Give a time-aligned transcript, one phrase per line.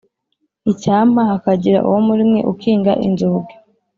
[0.71, 3.53] Icyampa hakagira uwo muri mwe ukinga inzugi